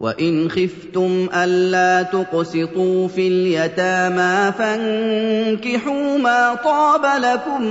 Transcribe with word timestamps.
وان 0.00 0.50
خفتم 0.50 1.28
الا 1.34 2.02
تقسطوا 2.02 3.08
في 3.08 3.28
اليتامى 3.28 4.52
فانكحوا 4.58 6.18
ما 6.18 6.54
طاب 6.54 7.22
لكم 7.22 7.62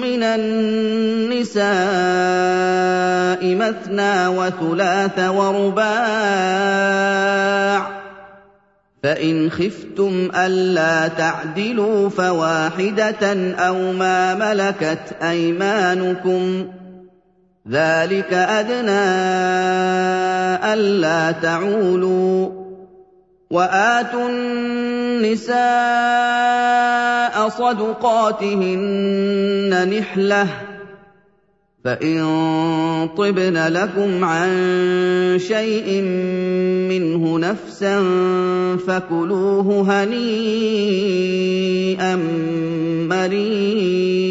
من 0.00 0.22
النساء 0.22 1.60
مثنى 3.54 4.26
وثلاث 4.26 5.18
ورباع 5.18 5.90
فان 9.02 9.50
خفتم 9.50 10.30
الا 10.36 11.08
تعدلوا 11.08 12.08
فواحده 12.08 13.54
أو 13.54 13.92
ما 13.92 14.34
ملكت 14.34 15.16
ايمانكم 15.22 16.66
ذلك 17.68 18.32
أدنى 18.32 19.10
ألا 20.72 21.32
تعولوا 21.32 22.48
وآتوا 23.50 24.28
النساء 24.28 25.60
صدقاتهن 27.48 28.78
نحلة 29.98 30.46
فإن 31.84 32.18
طبن 33.16 33.66
لكم 33.66 34.24
عن 34.24 34.50
شيء 35.48 36.02
منه 36.88 37.38
نفسا 37.38 38.02
فكلوه 38.86 40.02
هنيئا 40.02 40.80
مريئا 43.10 44.30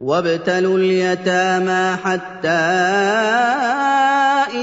وابتلوا 0.00 0.78
اليتامى 0.78 1.96
حتى 2.04 2.48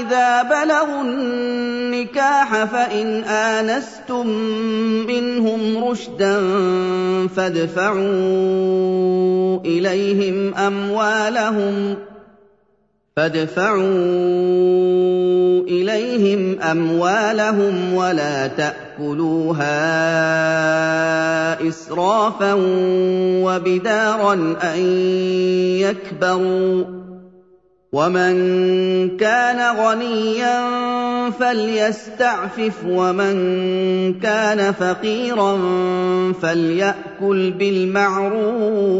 إذا 0.00 0.42
بلغوا 0.42 1.02
النكاح 1.02 2.64
فإن 2.64 3.24
آنستم 3.24 4.26
منهم 5.06 5.84
رشدا 5.84 6.40
فادفعوا 7.36 7.96
إليهم 9.64 10.54
أموالهم 10.54 11.96
فادفعوا 13.16 13.82
إليهم 15.68 16.60
أموالهم 16.60 17.94
ولا 17.94 18.46
تأكلوها 18.46 19.68
إسرافا 21.68 22.52
وبدارا 23.42 24.34
أن 24.62 24.80
يكبروا 25.80 26.84
ومن 27.92 28.36
كان 29.16 29.76
غنيا 29.76 30.60
فليستعفف 31.30 32.84
ومن 32.88 33.34
كان 34.20 34.72
فقيرا 34.72 35.58
فليأكل 36.42 37.50
بالمعروف 37.50 38.96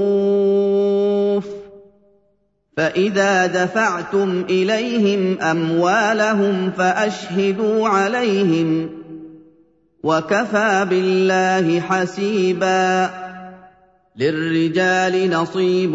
فإذا 2.76 3.47
دفعتم 3.47 4.44
إليهم 4.50 5.41
أموالهم 5.41 6.70
فأشهدوا 6.70 7.88
عليهم 7.88 8.91
وكفى 10.03 10.87
بالله 10.91 11.81
حسيبا 11.81 13.10
للرجال 14.16 15.31
نصيب 15.31 15.94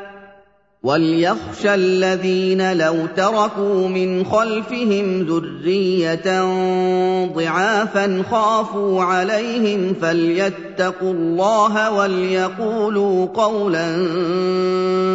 وليخشى 0.83 1.73
الذين 1.73 2.77
لو 2.77 2.95
تركوا 3.17 3.87
من 3.87 4.25
خلفهم 4.25 5.21
ذريه 5.21 6.41
ضعافا 7.35 8.23
خافوا 8.31 9.03
عليهم 9.03 9.93
فليتقوا 10.01 11.13
الله 11.13 11.91
وليقولوا 11.91 13.25
قولا 13.25 14.05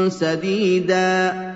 سديدا 0.09 1.56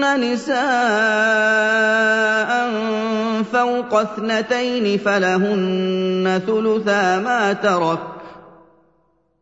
كن 0.00 0.20
نساء 0.20 0.60
فوق 3.52 3.94
اثنتين 3.94 4.98
فلهن 4.98 6.40
ثلثا 6.46 7.18
ما 7.18 7.52
ترك 7.52 7.98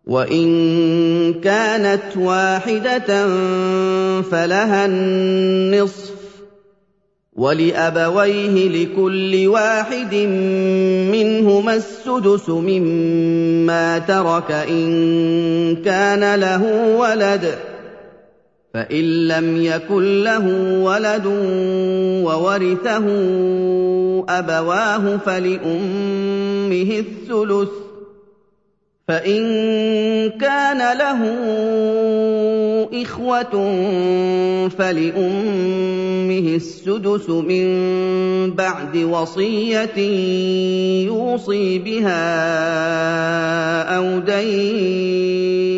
وإن 0.06 1.34
كانت 1.34 2.16
واحدة 2.16 3.26
فلها 4.22 4.86
النصف 4.86 6.18
ولأبويه 7.32 8.68
لكل 8.68 9.46
واحد 9.46 10.14
منهما 11.12 11.74
السدس 11.74 12.48
مما 12.48 13.98
ترك 13.98 14.50
إن 14.52 15.76
كان 15.84 16.34
له 16.34 16.62
ولد 16.96 17.67
فإن 18.74 19.28
لم 19.28 19.62
يكن 19.62 20.22
له 20.22 20.46
ولد 20.82 21.26
وورثه 22.24 23.06
أبواه 24.28 25.16
فلأمه 25.16 27.02
الثلث 27.04 27.68
فإن 29.08 29.40
كان 30.40 30.98
له 30.98 31.20
إخوة 33.02 33.54
فلأمه 34.68 36.56
السدس 36.56 37.30
من 37.30 37.66
بعد 38.50 38.96
وصية 38.96 39.98
يوصي 41.06 41.78
بها 41.78 42.22
أو 43.96 44.18
دين 44.18 45.77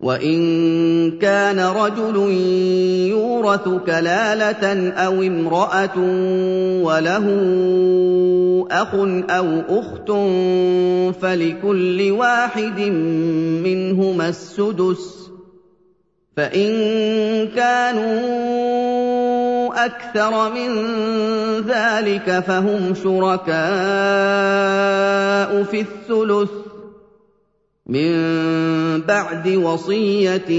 وَإِن 0.00 0.38
كَانَ 1.18 1.58
رَجُلٌ 1.58 2.16
يُورَثُ 3.10 3.68
كَلَالَةً 3.86 4.90
أَوِ 4.94 5.22
امْرَأَةٌ 5.22 5.98
وَلَهُ 6.86 7.26
أَخٌ 8.70 8.94
أَوْ 9.30 9.48
أُخْتٌ 9.68 10.10
فَلِكُلِّ 11.22 12.10
واحد 12.10 12.80
مِّنْهُمَا 13.66 14.28
السُّدُسُ 14.28 15.04
ۚ 15.26 15.30
فَإِن 16.36 16.70
كَانُوا 17.58 18.14
أَكْثَرَ 19.84 20.52
مِن 20.54 20.70
ذَٰلِكَ 21.66 22.40
فَهُمْ 22.46 22.94
شُرَكَاءُ 22.94 23.58
فِي 25.62 25.80
الثُّلُثِ 25.80 26.67
مِن 27.88 29.00
بَعْدِ 29.08 29.48
وَصِيَّةٍ 29.48 30.50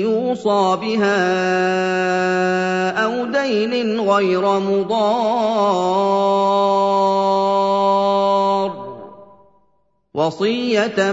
يُوصَىٰ 0.00 0.76
بِهَا 0.80 1.20
أَوْ 3.04 3.24
دَيْنٍ 3.28 4.00
غَيْرَ 4.00 4.58
مُضَارٍّ 4.60 5.10
ۚ. 8.70 8.74
وَصِيَّةً 10.14 11.12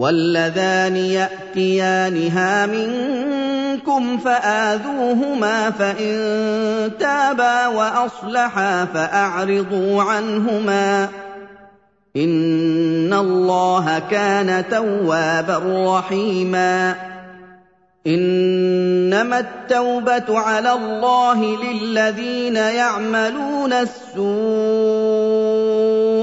وَاللَّذَانِ 0.00 0.96
يَأْتِيَانِهَا 0.96 2.66
مِنكُمْ 2.66 4.18
فَآذُوهُمَا 4.18 5.70
فَإِن 5.70 6.14
تَابَا 7.00 7.66
وَأَصْلَحَا 7.66 8.84
فَأَعْرِضُوا 8.84 10.02
عَنْهُمَا 10.02 11.06
ۗ 11.06 11.10
إِنَّ 12.16 13.12
اللَّهَ 13.12 13.98
كَانَ 14.10 14.64
تَوَّابًا 14.70 15.58
رَّحِيمًا 15.98 16.94
إِنَّمَا 18.06 19.38
التَّوْبَةُ 19.38 20.38
عَلَى 20.38 20.72
اللَّهِ 20.72 21.56
لِلَّذِينَ 21.64 22.56
يَعْمَلُونَ 22.56 23.72
السُّوءَ 23.72 25.09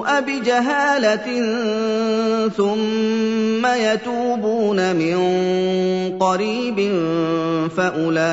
بِجَهَالَةٍ 0.05 1.27
ثُمَّ 2.49 3.65
يَتُوبُونَ 3.65 4.95
مِن 4.95 5.17
قَرِيبٍ 6.19 6.77
فَأُولَٰئِكَ 7.77 8.31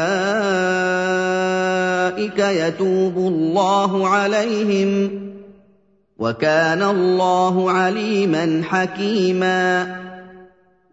يَتُوبُ 2.38 3.16
اللَّهُ 3.16 4.08
عَلَيْهِمْ 4.08 5.08
ۗ 5.08 5.10
وكان 6.18 6.82
الله 6.82 7.70
عليما 7.70 8.62
حكيما 8.68 10.03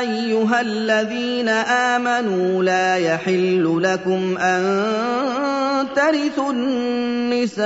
أيها 0.00 0.60
الذين 0.60 1.48
آمنوا 1.48 2.62
لا 2.62 2.96
يحل 2.96 3.78
لكم 3.82 4.38
أن 4.38 4.62
ترثوا 5.96 6.52
النساء 6.52 7.64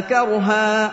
كرها 0.00 0.92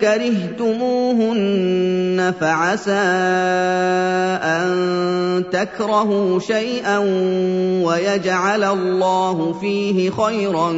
كرهتموهن 0.00 1.38
فعسى 2.40 2.92
أن 4.42 5.44
تكرهوا 5.52 6.40
شيئا 6.40 6.98
ويجعل 7.84 8.64
الله 8.64 9.52
فيه 9.60 10.10
خيرا 10.10 10.72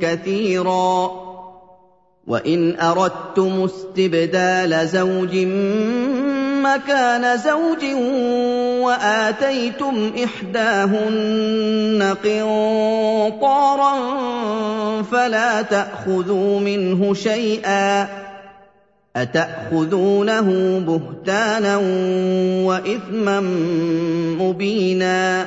كثيرا. 0.00 1.10
وإن 2.28 2.80
أردتم 2.80 3.64
استبدال 3.64 4.88
زوج 4.88 5.36
مكان 6.62 7.38
زوج 7.38 7.84
وآتيتم 8.88 10.12
إحداهن 10.24 12.16
قنطارا 12.24 13.92
فلا 15.02 15.62
تأخذوا 15.62 16.60
منه 16.60 17.14
شيئا 17.14 18.08
أتأخذونه 19.16 20.78
بهتانا 20.86 21.76
وإثما 22.66 23.40
مبينا 24.40 25.46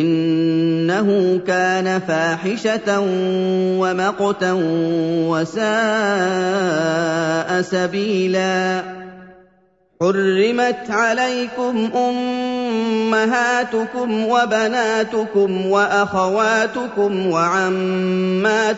إنه 0.00 1.40
كان 1.46 2.00
فاحشة 2.00 3.00
ومقتا 3.78 4.52
وساء 5.30 5.62
سبيلا. 7.62 8.82
حرمت 10.00 10.90
عليكم 10.90 11.90
أمهاتكم 13.14 14.26
وبناتكم 14.26 15.66
وأخواتكم 15.66 17.26
وعماتكم 17.26 18.76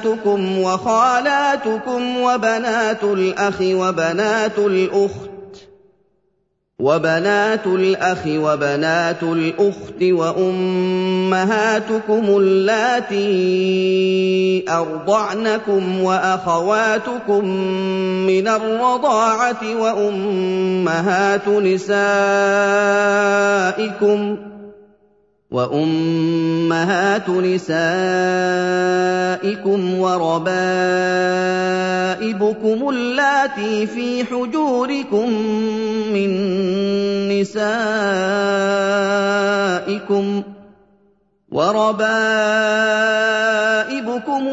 وخالاتكم 0.59 2.21
وبنات 2.21 3.05
الأخ 3.05 3.61
وبنات 3.61 4.59
الأخت 4.59 5.26
وبنات 6.81 7.67
الأخ 7.67 8.19
وبنات 8.27 9.23
الأخت 9.23 10.03
وأمهاتكم 10.03 11.45
اللاتي 12.29 13.45
أرضعنكم 14.69 16.03
وأخواتكم 16.03 17.45
من 18.27 18.49
الرضاعة 18.49 19.81
وأمهات 19.81 21.49
نسائكم 21.49 21.97
وامهات 26.67 27.29
نسائكم 27.31 27.71
وربائبكم 29.99 30.49
اللاتي 32.89 33.87
في 33.87 34.25
حجوركم 34.25 35.31
من 36.13 36.31
نسائكم 37.29 37.77
وربائبكم 41.51 42.07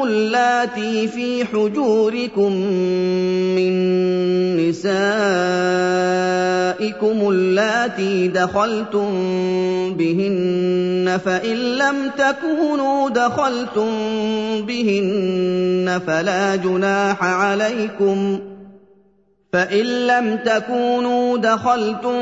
اللاتي 0.03 1.07
في 1.07 1.45
حجوركم 1.45 2.53
من 3.57 3.73
نسائكم 4.69 4.89
اللاتي 7.29 8.27
دخلتم 8.27 9.09
بهن 9.93 11.19
فإن 11.25 11.57
لم 11.57 12.11
تكونوا 12.17 13.09
دخلتم 13.09 13.91
بهن 14.61 16.01
فلا 16.07 16.55
جناح 16.55 17.23
عليكم 17.23 18.39
فإن 19.53 19.85
لم 20.07 20.37
تكونوا 20.45 21.37
دخلتم 21.37 22.19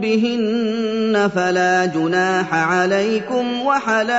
بهن 0.00 1.30
فلا 1.34 1.84
جناح 1.84 2.54
عليكم 2.54 3.62
وحلائل 3.62 4.12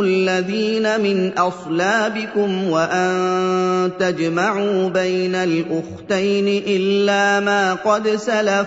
الذين 0.00 1.00
من 1.00 1.38
أصلابكم 1.38 2.70
وأن 2.70 3.90
تجمعوا 3.98 4.88
بين 4.88 5.34
الأختين 5.34 6.62
إلا 6.66 7.40
ما 7.40 7.74
قد 7.74 8.08
سلف 8.08 8.66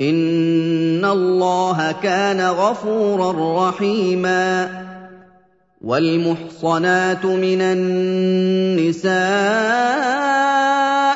إن 0.00 1.04
الله 1.04 1.92
كان 2.02 2.40
غفورا 2.40 3.68
رحيما 3.68 4.68
والمحصنات 5.80 7.24
من 7.24 7.60
النساء 7.62 9.18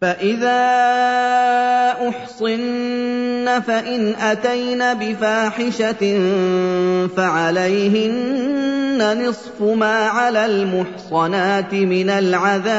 فإذا 0.00 0.60
أحصن 2.08 3.60
فإن 3.60 4.14
أتين 4.14 4.94
بفاحشة 4.94 6.18
فعليهن 7.16 8.48
نصف 9.28 9.62
ما 9.62 9.94
على 9.94 10.46
المحصنات 10.46 11.74
من 11.74 12.10
العذاب 12.10 12.70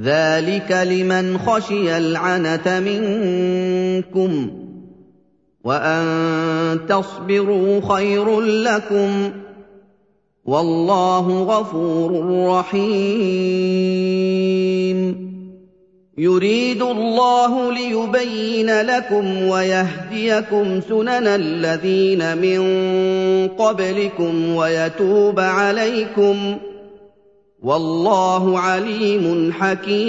ذلك 0.00 0.72
لمن 0.72 1.38
خشي 1.38 1.96
العنة 1.96 2.80
منكم 2.80 4.50
وأن 5.64 6.78
تصبروا 6.88 7.80
خير 7.94 8.40
لكم 8.40 9.32
ۖ 9.44 9.47
والله 10.48 11.42
غفور 11.42 12.24
رحيم. 12.48 12.88
يريد 16.18 16.82
الله 16.82 17.72
ليبين 17.72 18.80
لكم 18.80 19.42
ويهديكم 19.42 20.80
سنن 20.88 21.26
الذين 21.26 22.38
من 22.38 22.60
قبلكم 23.48 24.54
ويتوب 24.54 25.40
عليكم. 25.40 26.56
والله 27.62 28.58
عليم 28.58 29.52
حكيم. 29.52 30.08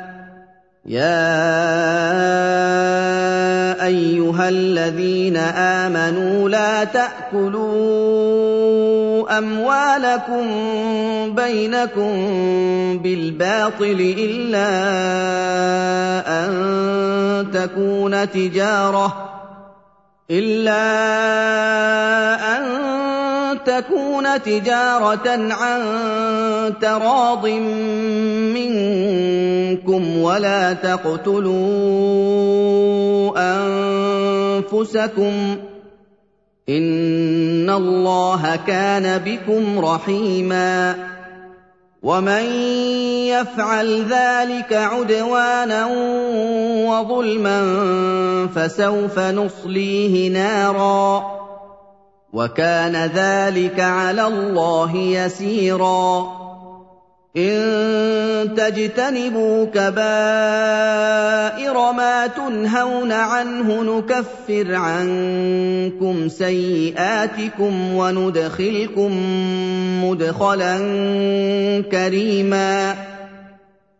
يا 0.85 1.21
ايها 3.85 4.49
الذين 4.49 5.37
امنوا 5.37 6.49
لا 6.49 6.83
تاكلوا 6.83 8.31
اموالكم 9.37 10.45
بينكم 11.35 12.13
بالباطل 12.97 14.15
الا 14.17 14.67
ان 16.45 16.51
تكون 17.53 18.31
تجاره 18.31 19.29
الا 20.31 20.81
ان 22.57 22.65
تكون 23.65 24.41
تجارة 24.41 25.53
عن 25.53 25.81
تراض 26.81 27.47
منكم 28.55 30.17
ولا 30.17 30.73
تقتلوا 30.73 31.51
أنفسكم 34.57 35.57
إن 36.69 37.69
الله 37.69 38.55
كان 38.67 39.17
بكم 39.17 39.79
رحيما 39.79 40.95
ومن 42.03 42.43
يفعل 43.29 44.05
ذلك 44.05 44.73
عدوانا 44.73 45.85
وظلما 46.89 47.61
فسوف 48.55 49.19
نصليه 49.19 50.29
نارا 50.29 51.40
وكان 52.33 52.95
ذلك 52.95 53.79
على 53.79 54.27
الله 54.27 54.97
يسيرا. 54.97 56.41
إن 57.37 58.55
تجتنبوا 58.57 59.65
كبائر 59.65 60.01
ما 61.91 62.27
تنهون 62.27 63.11
عنه 63.11 63.83
نكفر 63.83 64.75
عنكم 64.75 66.29
سيئاتكم 66.29 67.93
وندخلكم 67.95 69.11
مدخلا 70.03 70.77
كريما. 71.91 72.95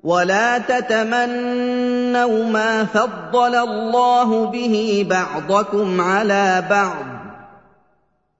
ولا 0.03 0.57
تتمنوا 0.57 2.45
ما 2.45 2.85
فضل 2.85 3.55
الله 3.55 4.45
به 4.45 5.05
بعضكم 5.09 6.01
على 6.01 6.63
بعض. 6.69 7.10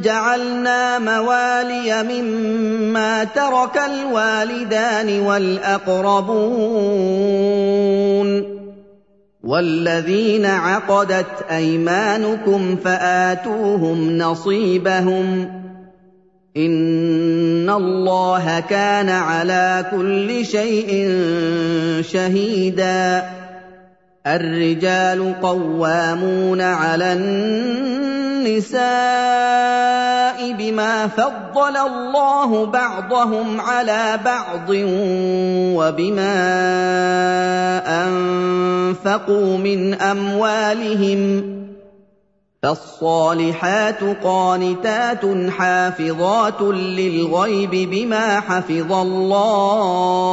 جعلنا 0.00 0.98
موالي 0.98 2.02
مما 2.02 3.24
ترك 3.24 3.78
الوالدان 3.78 5.20
والأقربون 5.20 6.72
والذين 9.42 10.46
عقدت 10.46 11.42
أيمانكم 11.50 12.76
فآتوهم 12.76 14.18
نصيبهم 14.18 15.50
إن 16.56 17.70
الله 17.70 18.60
كان 18.60 19.08
على 19.08 19.86
كل 19.90 20.46
شيء 20.46 21.10
شهيدا 22.00 23.24
الرجال 24.26 25.34
قوامون 25.42 26.60
على 26.60 27.12
النِّسَاءِ 28.46 28.82
بِمَا 30.52 31.06
فَضَّلَ 31.06 31.76
اللَّهُ 31.76 32.66
بَعْضَهُمْ 32.66 33.60
عَلَىٰ 33.60 34.20
بَعْضٍ 34.24 34.70
وَبِمَا 35.78 36.34
أَنفَقُوا 38.06 39.58
مِنْ 39.58 39.94
أَمْوَالِهِمْ 39.94 41.40
ۚ 41.40 41.44
فالصالحات 42.62 44.04
قانتات 44.24 45.50
حافظات 45.50 46.60
للغيب 46.62 47.70
بما 47.70 48.40
حفظ 48.40 48.92
الله 48.92 50.32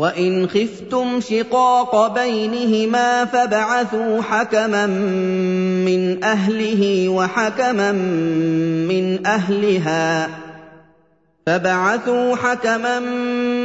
وان 0.00 0.48
خفتم 0.48 1.20
شقاق 1.20 2.14
بينهما 2.14 3.24
فابعثوا 3.24 4.22
حكما 4.22 4.86
من 4.86 6.24
اهله 6.24 7.08
وحكما 7.08 7.92
من 8.88 9.26
اهلها 9.26 10.28
فبعثوا 11.46 12.36
حكما 12.36 12.98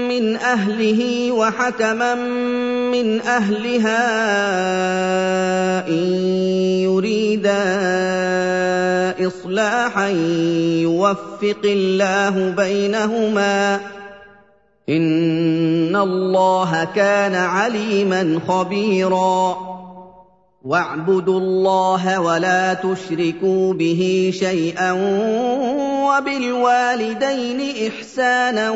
من 0.09 0.35
اهله 0.35 1.31
وحكما 1.31 2.15
من 2.91 3.21
اهلها 3.21 4.03
ان 5.87 6.05
يريدا 6.83 7.63
اصلاحا 9.27 10.09
يوفق 10.83 11.61
الله 11.65 12.53
بينهما 12.57 13.79
ان 15.95 16.01
الله 16.01 16.87
كان 16.95 17.35
عليما 17.35 18.39
خبيرا. 18.47 19.57
واعبدوا 20.65 21.39
الله 21.39 22.19
ولا 22.21 22.73
تشركوا 22.73 23.73
به 23.73 24.31
شيئا 24.39 24.91
وبالوالدين 26.09 27.61
احسانا 27.87 28.71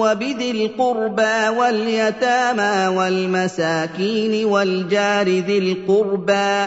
وبذي 0.00 0.50
القربى 0.50 1.48
واليتامى 1.58 2.96
والمساكين 2.96 4.44
والجار 4.44 5.28
ذي 5.28 5.58
القربى 5.58 6.66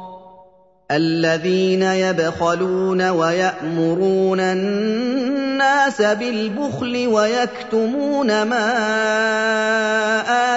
الذين 0.91 1.83
يبخلون 1.83 3.09
ويأمرون 3.09 4.39
الناس 4.39 6.01
بالبخل 6.01 7.07
ويكتمون 7.07 8.43
ما 8.43 8.67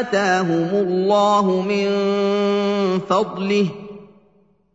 آتاهم 0.00 0.68
الله 0.72 1.62
من 1.62 1.88
فضله 3.08 3.66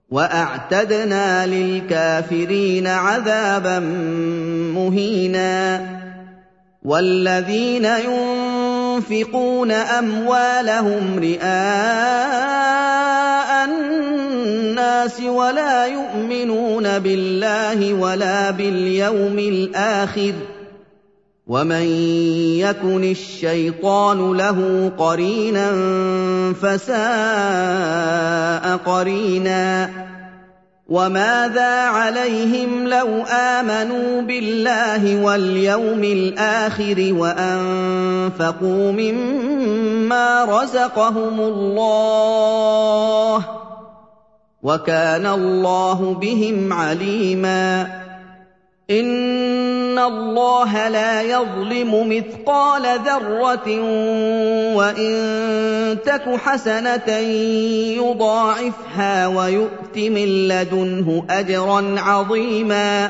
وأعتدنا 0.10 1.46
للكافرين 1.46 2.88
عذابا 2.88 3.80
مهينا 4.76 5.86
والذين 6.84 7.86
ينفقون 7.86 9.72
أموالهم 9.72 11.20
رئاء 11.20 12.50
الناس 14.50 15.22
ولا 15.22 15.86
يؤمنون 15.86 17.00
بالله 17.00 17.94
ولا 17.94 18.52
باليوم 18.52 19.40
الآخر 19.40 20.34
ومن 21.48 21.86
يكن 22.58 23.04
الشيطان 23.04 24.34
له 24.34 24.92
قرينا 24.98 25.72
فساء 26.62 28.00
قرينا 28.86 29.90
وماذا 30.90 31.86
عليهم 31.86 32.88
لو 32.88 33.24
آمنوا 33.30 34.22
بالله 34.22 35.24
واليوم 35.24 36.04
الآخر 36.04 37.14
وأنفقوا 37.14 38.92
مما 38.92 40.46
رزقهم 40.46 41.40
الله 41.40 43.46
وكان 44.64 45.26
الله 45.26 46.14
بهم 46.14 46.74
عليما. 46.74 47.88
إن 48.90 50.00
الله 50.00 50.88
لا 50.88 51.22
يظلم 51.22 52.10
مثقال 52.10 52.84
ذرة 53.06 53.82
وإن 54.76 55.98
تك 56.06 56.36
حسنة 56.36 57.18
يضاعفها 57.98 59.28
ويؤت 59.28 59.98
من 59.98 60.48
لدنه 60.48 61.26
أجرا 61.30 61.96
عظيما. 61.98 63.10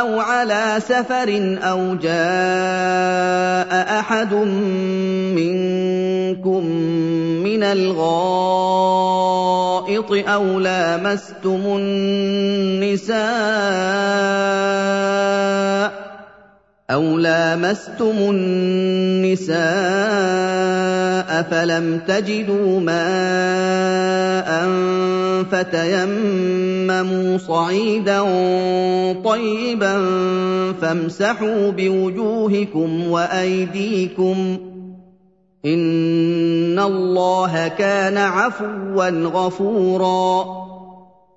أو 0.00 0.20
على 0.20 0.80
سفر 0.88 1.58
أو 1.62 1.94
جاء 1.94 3.70
أحد 4.00 4.34
منكم 5.34 6.64
من 7.44 7.62
الغائط 7.62 8.00
أو 10.28 10.58
لامستم 10.60 11.62
النساء 11.66 13.20
أَوْ 16.90 17.18
لَامَسْتُمُ 17.18 18.16
النِّسَاءَ 18.18 19.60
فَلَمْ 21.50 22.00
تَجِدُوا 22.08 22.80
مَاءً 22.80 24.50
فَتَيَمَّمُوا 25.52 27.38
صَعِيدًا 27.38 28.20
طَيِّبًا 29.24 30.02
فَامْسَحُوا 30.82 31.70
بِوُجُوهِكُمْ 31.70 33.10
وَأَيْدِيكُمْ 33.10 34.56
ۗ 34.56 34.60
إِنَّ 35.66 36.78
اللَّهَ 36.78 37.68
كَانَ 37.68 38.16
عَفُوًّا 38.18 39.08
غَفُورًا 39.10 40.69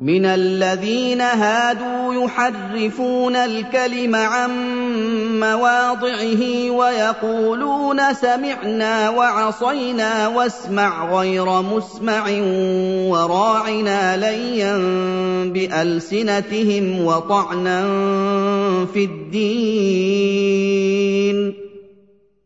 من 0.00 0.26
الذين 0.26 1.20
هادوا 1.20 2.24
يحرفون 2.24 3.36
الكلم 3.36 4.14
عن 4.14 4.50
مواضعه 5.40 6.70
ويقولون 6.70 8.14
سمعنا 8.14 9.10
وعصينا 9.10 10.28
واسمع 10.28 11.18
غير 11.18 11.62
مسمع 11.62 12.24
وراعنا 13.08 14.16
ليا 14.16 14.76
بألسنتهم 15.52 17.04
وطعنا 17.04 17.84
في 18.94 19.04
الدين. 19.04 20.46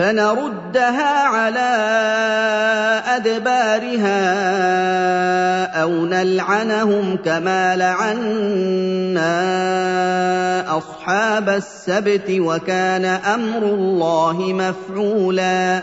فنردها 0.00 1.22
على 1.24 1.70
أدبارها 3.06 4.22
أو 5.82 5.90
نلعنهم 5.90 7.16
كما 7.24 7.76
لعنا 7.76 9.30
أصحاب 10.78 11.48
السبت 11.48 12.30
وكان 12.30 13.04
أمر 13.04 13.62
الله 13.62 14.38
مفعولا. 14.52 15.82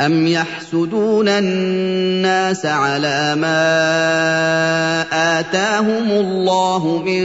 أَمْ 0.00 0.26
يَحْسُدُونَ 0.26 1.28
النَّاسَ 1.28 2.66
عَلَىٰ 2.66 3.34
مَا 3.38 3.62
آتَاهُمُ 5.40 6.10
اللَّهُ 6.10 7.02
مِن 7.06 7.24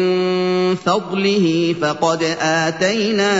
فَضْلِهِ 0.75 1.75
فَقَدْ 1.81 2.23
آتَيْنَا 2.41 3.33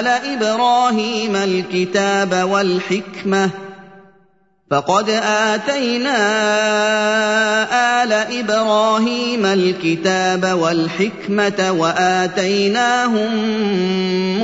آلَ 0.00 0.06
إِبْرَاهِيمَ 0.06 1.36
الْكِتَابَ 1.36 2.48
وَالْحِكْمَةَ 2.50 3.50
فقد 4.70 5.10
آتينا 5.24 6.18
آل 8.02 8.12
إبراهيم 8.12 9.46
الكتاب 9.46 10.58
والحكمة 10.58 11.72
وآتيناهم 11.78 13.30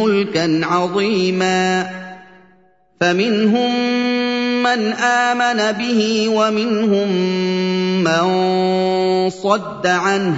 ملكا 0.03 0.61
عظيما 0.65 1.91
فمنهم 3.01 3.71
من 4.63 4.93
آمن 4.93 5.73
به 5.73 6.29
ومنهم 6.29 7.09
من 8.05 8.25
صد 9.31 9.87
عنه 9.87 10.37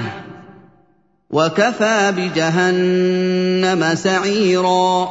وكفى 1.31 2.13
بجهنم 2.17 3.95
سعيرا 3.95 5.11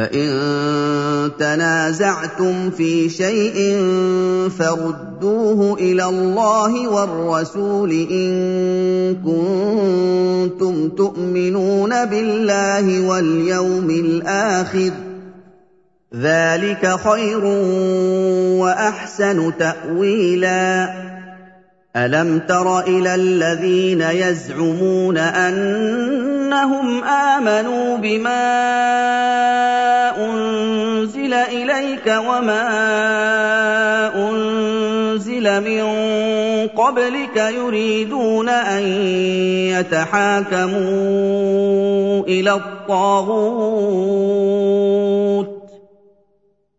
فَإِن 0.00 1.30
تَنَازَعْتُمْ 1.38 2.70
فِي 2.70 3.08
شَيْءٍ 3.08 3.56
فَرُدُّوهُ 4.58 5.74
إِلَى 5.80 6.04
اللَّهِ 6.04 6.88
وَالرَّسُولِ 6.88 7.90
إِن 8.10 8.30
كُنتُمْ 9.20 10.88
تُؤْمِنُونَ 10.88 12.04
بِاللَّهِ 12.04 13.08
وَالْيَوْمِ 13.08 13.90
الْآخِرِ 13.90 14.90
ۚ 14.90 15.02
ذَٰلِكَ 16.16 16.96
خَيْرٌ 17.04 17.44
وَأَحْسَنُ 18.64 19.52
تَأْوِيلًا 19.58 20.88
أَلَمْ 21.96 22.38
تَرَ 22.48 22.80
إِلَى 22.80 23.14
الَّذِينَ 23.14 24.00
يَزْعُمُونَ 24.00 25.18
أَنَّهُمْ 25.18 27.04
آمَنُوا 27.04 27.96
بِمَا 27.96 29.49
إِلَيْكَ 31.80 32.06
وَمَا 32.06 32.62
أُنزِلَ 34.30 35.60
مِن 35.60 35.82
قَبْلِكَ 36.68 37.36
يُرِيدُونَ 37.36 38.48
أَن 38.48 38.82
يَتَحَاكَمُوا 39.72 40.80
إِلَى 42.28 42.52
الطَّاغُوتِ. 42.52 43.80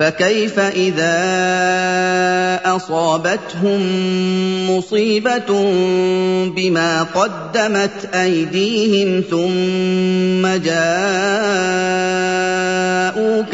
فَكَيْفَ 0.00 0.58
إِذَا 0.58 1.20
أَصَابَتْهُم 2.64 3.80
مُّصِيبَةٌ 4.70 5.50
بِمَا 6.56 7.02
قَدَّمَتْ 7.02 8.14
أَيْدِيهِمْ 8.14 9.24
ثُمَّ 9.30 10.46
جَاءُوكَ 10.64 11.14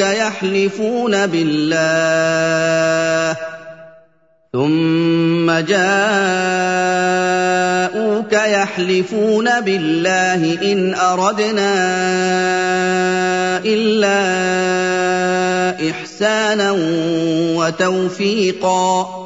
يَحْلِفُونَ 0.01 1.27
بِاللَّهِ 1.27 2.67
ثُمَّ 4.57 5.51
جَاءُوكَ 5.51 5.93
يَحْلِفُونَ 8.33 9.61
بِاللَّهِ 9.61 10.73
إِنْ 10.73 10.95
أَرَدْنَا 10.95 11.77
إِلَّا 13.65 14.17
إِحْسَانًا 15.91 16.71
وَتَوْفِيقًا. 17.57 19.26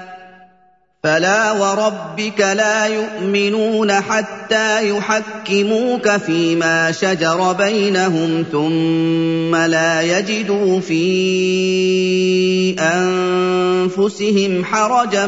فَلَا 1.03 1.51
وَرَبِّكَ 1.51 2.39
لَا 2.39 2.85
يُؤْمِنُونَ 2.85 3.91
حَتَّىٰ 3.91 4.89
يُحَكِّمُوكَ 4.89 6.09
فِيمَا 6.17 6.91
شَجَرَ 6.91 7.53
بَيْنَهُمْ 7.53 8.45
ثُمَّ 8.51 9.55
لَا 9.55 10.01
يَجِدُوا 10.01 10.79
فِي 10.79 12.75
أَنفُسِهِمْ 12.79 14.65
حَرَجًا 14.65 15.27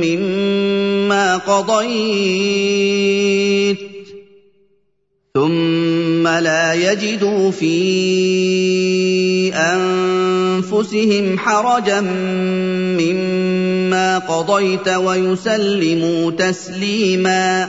مِّمَّا 0.00 1.36
قَضَيْتَ. 1.36 1.88
ثُمَّ 5.34 6.28
لَا 6.28 6.72
يَجِدُوا 6.74 7.50
فِي 7.50 7.76
أَنفُسِهِمْ 9.54 11.38
حَرَجًا 11.38 12.00
مِّمَّا 13.00 14.18
قَضَيْتَ 14.18 14.88
وَيُسَلِّمُوا 14.88 16.30
تَسْلِيمًا 16.30 17.68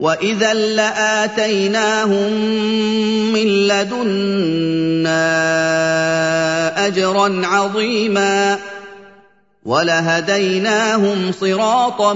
وَإِذًا 0.00 0.54
لَّآتَيْنَاهُم 0.54 2.32
مِّن 3.32 3.48
لَّدُنَّا 3.68 5.16
أَجْرًا 6.86 7.46
عَظِيمًا 7.46 8.58
وَلَهَدَيْنَاهُمْ 9.64 11.32
صِرَاطًا 11.32 12.12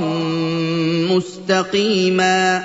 مُّسْتَقِيمًا 1.10 2.64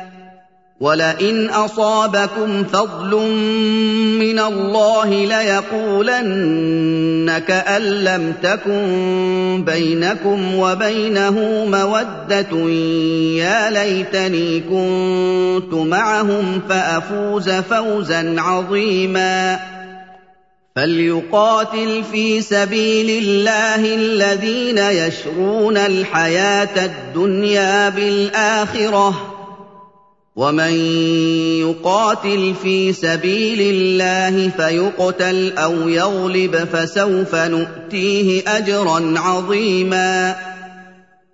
ولئن 0.81 1.49
أصابكم 1.49 2.63
فضل 2.63 3.15
من 4.19 4.39
الله 4.39 5.09
ليقولن 5.25 6.61
كان 7.47 7.81
لم 7.81 8.33
تكن 8.43 9.63
بينكم 9.65 10.55
وبينه 10.55 11.65
مودة 11.65 12.69
يا 13.37 13.69
ليتني 13.69 14.59
كنت 14.59 15.73
معهم 15.73 16.61
فأفوز 16.69 17.49
فوزا 17.49 18.35
عظيما 18.37 19.59
فليقاتل 20.75 22.03
في 22.11 22.41
سبيل 22.41 23.23
الله 23.23 23.95
الذين 23.95 24.77
يشرون 24.77 25.77
الحياة 25.77 26.85
الدنيا 26.85 27.89
بالآخرة 27.89 29.30
ومن 30.35 30.73
يقاتل 31.59 32.53
في 32.63 32.93
سبيل 32.93 33.61
الله 33.61 34.49
فيقتل 34.49 35.53
أو 35.57 35.89
يغلب 35.89 36.55
فسوف 36.73 37.35
نؤتيه 37.35 38.43
اجرا 38.47 39.13
عظيما 39.19 40.35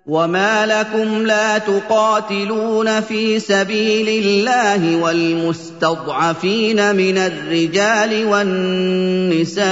وما 0.08 0.66
لكم 0.66 1.26
لا 1.26 1.58
تقاتلون 1.58 3.00
في 3.00 3.40
سبيل 3.40 4.24
الله 4.24 4.96
والمستضعفين 4.96 6.96
من 6.96 7.18
الرجال 7.18 8.26
والنساء 8.26 9.68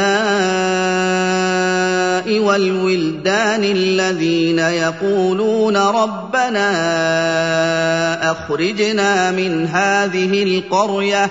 والولدان 2.39 3.65
الذين 3.65 4.59
يقولون 4.59 5.77
ربنا 5.77 6.71
اخرجنا 8.31 9.31
من 9.31 9.67
هذه 9.67 10.43
القريه 10.43 11.31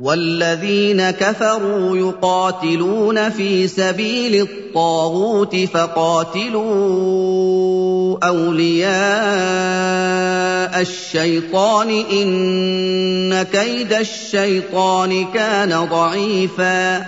والذين 0.00 1.10
كفروا 1.10 1.96
يقاتلون 1.96 3.30
في 3.30 3.68
سبيل 3.68 4.42
الطاغوت 4.42 5.56
فقاتلوا 5.56 6.68
أولياء 8.26 8.88
الشيطان 10.80 11.90
إن 12.12 13.42
كيد 13.42 13.92
الشيطان 13.92 15.24
كان 15.34 15.88
ضعيفا. 15.90 17.06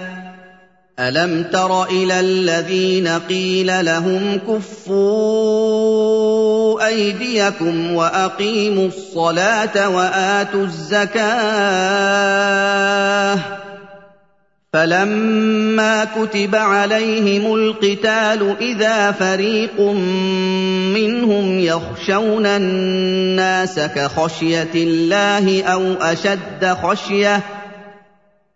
ألم 0.98 1.44
تر 1.52 1.84
إلى 1.84 2.20
الذين 2.20 3.08
قيل 3.08 3.84
لهم 3.84 4.40
كفوا 4.48 6.39
أيديكم 6.78 7.94
وأقيموا 7.94 8.88
الصلاة 8.88 9.88
وآتوا 9.88 10.64
الزكاة 10.64 11.30
فلما 14.72 16.04
كتب 16.04 16.54
عليهم 16.54 17.54
القتال 17.54 18.56
إذا 18.60 19.12
فريق 19.12 19.80
منهم 20.94 21.60
يخشون 21.60 22.46
الناس 22.46 23.80
كخشية 23.80 24.70
الله 24.74 25.62
أو 25.62 25.92
أشد 25.92 26.76
خشية 26.82 27.42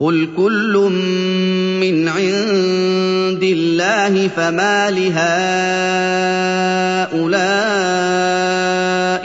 قل 0.00 0.28
كل 0.36 0.90
من 1.80 2.08
عند 2.08 3.42
الله 3.42 4.28
فما 4.28 4.90
لهؤلاء 4.90 5.20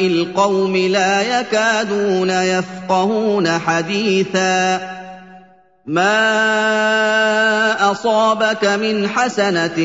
القوم 0.08 0.78
لا 0.78 1.40
يكادون 1.40 2.30
يفقهون 2.30 3.60
حديثا 3.60 4.82
ما 5.86 6.16
اصابك 7.92 8.66
من 8.66 9.08
حسنه 9.08 9.76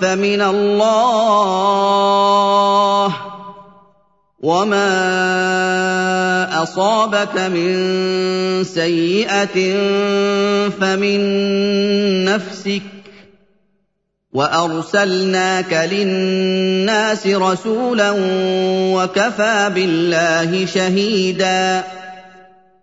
فمن 0.00 0.42
الله 0.42 1.72
وما 4.42 4.82
اصابك 6.62 7.38
من 7.38 8.64
سيئه 8.64 9.56
فمن 10.80 11.20
نفسك 12.24 12.82
وارسلناك 14.32 15.88
للناس 15.92 17.26
رسولا 17.26 18.14
وكفى 18.94 19.70
بالله 19.74 20.66
شهيدا 20.66 21.84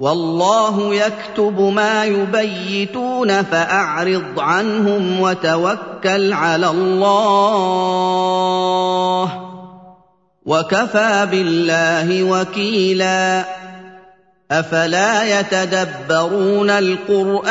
والله 0.00 0.94
يكتب 0.94 1.60
ما 1.60 2.04
يبيتون 2.04 3.42
فأعرض 3.42 4.40
عنهم 4.40 5.20
وتوكل 5.20 6.32
على 6.32 6.66
الله 6.70 7.50
وكفى 10.46 11.28
بالله 11.30 12.22
وكيلا 12.22 13.44
أفلا 14.50 15.40
يتدبرون 15.40 16.70
القرآن 16.70 17.50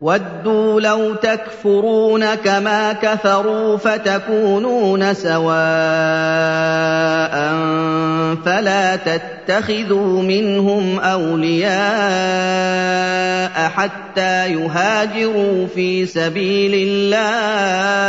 وَدُّوا 0.00 0.80
لَوْ 0.80 1.14
تَكْفُرُونَ 1.14 2.34
كَمَا 2.34 2.92
كَفَرُوا 2.92 3.76
فَتَكُونُونَ 3.76 5.14
سَوَاءً 5.14 5.58
فَلَا 8.44 8.96
تَتَّخِذُوا 8.96 10.22
مِنْهُمْ 10.22 10.98
أَوْلِيَاءَ 10.98 11.78
حَتَّىٰ 13.68 14.52
يُهَاجِرُوا 14.52 15.66
فِي 15.66 16.06
سَبِيلِ 16.06 16.88
اللَّهِ. 16.88 18.08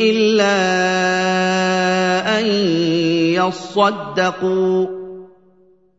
إِلَّا 0.00 0.58
أَن 2.40 2.46
يَصَّدَّقُوا 3.34 4.84
ۚ. 4.86 4.88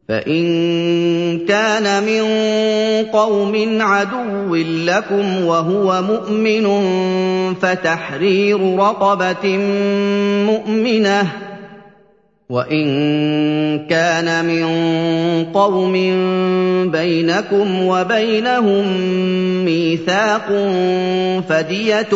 فَإِن 0.09 1.45
كَانَ 1.45 2.03
مِن 2.03 2.23
قَوْمٍ 3.13 3.77
عَدُوٍّ 3.81 4.55
لَّكُمْ 4.55 5.45
وَهُوَ 5.45 6.01
مُؤْمِنٌ 6.01 6.65
فَتَحْرِيرُ 7.61 8.75
رَقَبَةٍ 8.79 9.57
مُّؤْمِنَةٍ. 10.49 11.48
وَإِن 12.49 12.85
كَانَ 13.85 14.45
مِن 14.45 14.65
قَوْمٍ 15.53 15.93
بَيْنَكُمْ 16.91 17.83
وَبَيْنَهُم 17.85 18.85
مِّيثَاقٌ 19.65 20.47
فَدِيَةٌ 21.49 22.13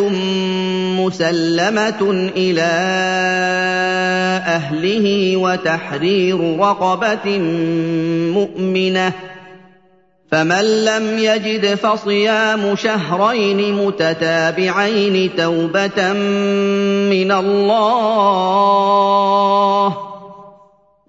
مُّسَلَّمَةٌ 0.98 2.02
إِلَىٰ 2.38 2.74
أَهْلِهِ 4.58 5.38
وَتَحْرِيرُ 5.38 6.58
رَقَبَةٍ 6.60 7.38
مُّؤْمِنَةٍ 8.34 9.10
ۖ 9.10 9.14
فَمَن 10.32 10.66
لَّمْ 10.86 11.18
يَجِدْ 11.20 11.66
فَصِيَامُ 11.76 12.76
شَهْرَيْنِ 12.76 13.74
مُتَتَابِعَيْنِ 13.86 15.30
تَوْبَةً 15.38 16.14
مِّنَ 17.14 17.32
اللَّهِ 17.32 18.74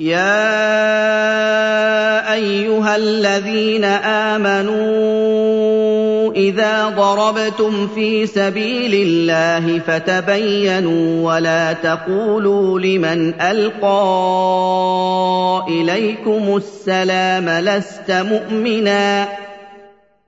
يَا 0.00 0.26
أَيُّهَا 2.34 2.96
الَّذِينَ 2.96 3.84
آمَنُوا 4.34 5.56
إِذَا 6.32 6.88
ضَرَبْتُمْ 6.88 7.88
فِي 7.94 8.26
سَبِيلِ 8.26 8.94
اللَّهِ 9.08 9.78
فَتَبَيَّنُوا 9.78 11.32
وَلَا 11.34 11.72
تَقُولُوا 11.72 12.80
لِمَنْ 12.80 13.40
أَلْقَىٰ 13.40 13.94
إِلَيْكُمُ 15.68 16.56
السَّلَامَ 16.56 17.48
لَسْتَ 17.48 18.10
مُؤْمِنًا 18.10 19.28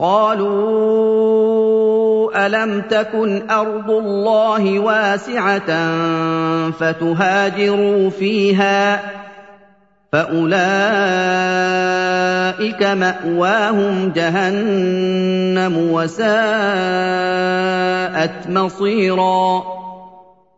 قَالُوا 0.00 1.26
أَلَمْ 2.46 2.80
تَكُنْ 2.90 3.50
أَرْضُ 3.50 3.90
اللَّهِ 3.90 4.78
وَاسِعَةً 4.78 5.70
فَتُهَاجِرُوا 6.70 8.10
فِيهَا 8.10 8.96
ۚ 8.96 9.00
فَأُولَٰئِكَ 10.12 10.62
مَأْوَاهُمْ 12.82 14.12
جَهَنَّمُ 14.16 15.74
ۖ 15.74 15.78
وَسَاءَتْ 15.92 16.30
مَصِيرًا 18.48 19.62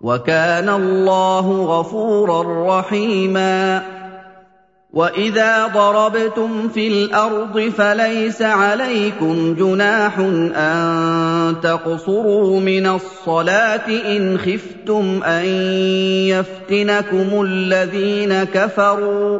وكان 0.00 0.68
الله 0.68 1.62
غفورا 1.62 2.78
رحيما. 2.78 3.82
وإذا 4.92 5.66
ضربتم 5.66 6.68
في 6.68 6.88
الأرض 6.88 7.60
فليس 7.60 8.42
عليكم 8.42 9.54
جناح 9.54 10.18
أن 10.56 11.54
تقصروا 11.62 12.60
من 12.60 12.86
الصلاة 12.86 13.88
إن 14.16 14.38
خفتم 14.38 15.22
أن 15.24 15.44
يفتنكم 16.26 17.42
الذين 17.42 18.44
كفروا. 18.44 19.38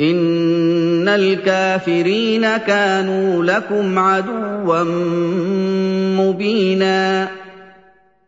إن 0.00 1.08
الكافرين 1.08 2.56
كانوا 2.56 3.44
لكم 3.44 3.98
عدوا 3.98 4.82
مبينا. 6.22 7.28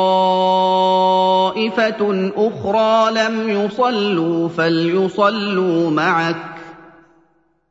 أخرى 2.37 3.11
لم 3.11 3.49
يصلوا 3.49 4.49
فليصلوا 4.49 5.89
معك 5.91 6.56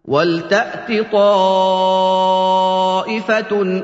ولتات 0.09 1.13
طائفه 1.13 1.83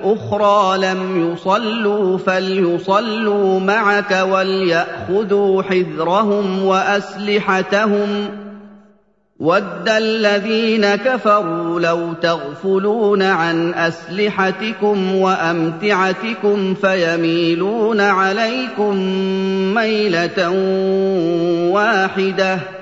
أخرى 0.05 0.79
لم 0.79 1.33
يصلوا 1.33 2.19
فليصلوا 2.19 3.61
معك 3.61 4.27
ولياخذوا 4.31 5.63
حذرهم 5.63 6.65
واسلحتهم 6.65 8.29
ود 9.41 9.89
الذين 9.89 10.95
كفروا 10.95 11.81
لو 11.81 12.13
تغفلون 12.13 13.23
عن 13.23 13.75
اسلحتكم 13.75 15.15
وامتعتكم 15.15 16.75
فيميلون 16.75 18.01
عليكم 18.01 18.97
ميله 19.75 20.51
واحدة 21.71 22.82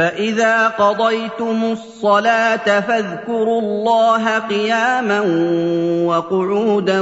فإذا 0.00 0.68
قضيتم 0.68 1.64
الصلاة 1.72 2.80
فاذكروا 2.80 3.60
الله 3.60 4.38
قياما 4.38 5.20
وقعودا 6.04 7.00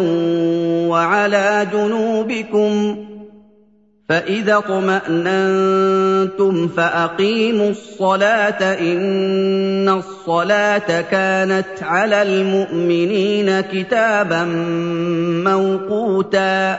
وعلى 0.88 1.66
جنوبكم 1.72 3.04
فإذا 4.08 4.56
اطمأننتم 4.58 5.88
فأقيموا 6.68 7.70
الصلاة 7.70 8.80
إن 8.80 9.88
الصلاة 9.88 11.00
كانت 11.00 11.82
على 11.82 12.22
المؤمنين 12.22 13.60
كتابا 13.60 14.44
موقوتا 15.44 16.78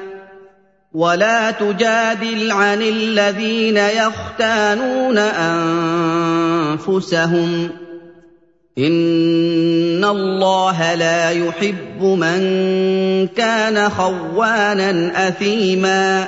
ولا 0.93 1.51
تجادل 1.51 2.51
عن 2.51 2.81
الذين 2.81 3.77
يختانون 3.77 5.17
أنفسهم. 6.77 7.69
إن 8.77 10.05
الله 10.05 10.95
لا 10.95 11.29
يحب 11.29 12.03
من 12.03 12.41
كان 13.27 13.89
خوانا 13.89 15.27
أثيما. 15.27 16.27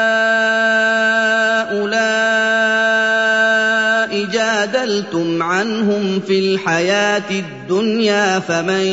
عنهم 5.61 6.21
في 6.27 6.39
الحياة 6.39 7.29
الدنيا 7.31 8.39
فمن 8.39 8.85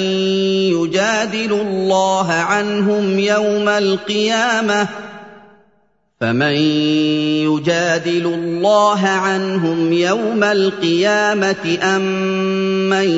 يجادل 0.76 1.52
الله 1.52 2.32
عنهم 2.32 3.18
يوم 3.18 3.68
القيامة 3.68 4.88
فمن 6.20 6.52
يجادل 7.48 8.26
الله 8.26 9.00
عنهم 9.06 9.92
يوم 9.92 10.44
القيامة 10.44 11.78
أم 11.82 12.02
من 12.90 13.08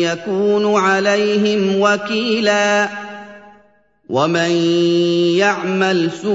يكون 0.00 0.74
عليهم 0.74 1.80
وكيلا 1.80 2.88
ومن 4.08 4.50
يعمل 5.40 6.10
سوءا 6.22 6.34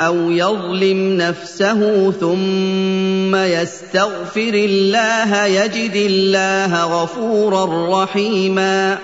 أو 0.00 0.30
يظلم 0.30 1.16
نفسه 1.16 2.10
ثم 2.10 3.36
يستغفر 3.36 4.54
الله 4.54 5.44
يجد 5.44 5.96
الله 5.96 7.02
غفورا 7.02 8.02
رحيما 8.02 8.98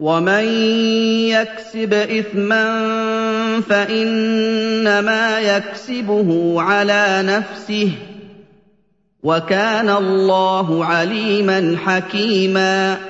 ومن 0.00 0.44
يكسب 1.28 1.94
اثما 1.94 2.64
فانما 3.68 5.40
يكسبه 5.40 6.54
على 6.62 7.22
نفسه 7.24 7.90
وكان 9.22 9.90
الله 9.90 10.84
عليما 10.84 11.76
حكيما 11.84 13.09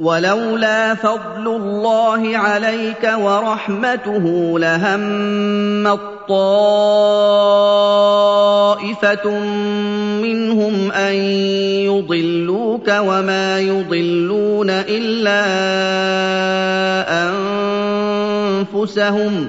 ولولا 0.00 0.94
فضل 0.94 1.46
الله 1.46 2.36
عليك 2.36 3.12
ورحمته 3.18 4.58
لهم 4.58 5.98
طائفه 6.28 6.58
منهم 10.22 10.92
أن 10.92 11.14
يضلوك 11.84 12.88
وما 12.88 13.60
يضلون 13.60 14.70
إلا 14.70 15.40
أنفسهم 18.72 19.48